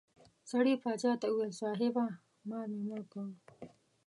[0.51, 2.03] سړي باچا ته وویل صاحبه
[2.49, 3.25] مار مې مړ کړ.